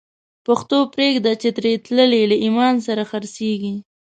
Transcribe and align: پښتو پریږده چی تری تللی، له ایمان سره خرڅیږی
پښتو 0.45 0.77
پریږده 0.93 1.33
چی 1.41 1.49
تری 1.57 1.73
تللی، 1.85 2.23
له 2.31 2.35
ایمان 2.43 2.75
سره 2.87 3.03
خرڅیږی 3.09 3.75